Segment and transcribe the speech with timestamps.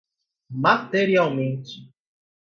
[0.63, 1.77] materialmente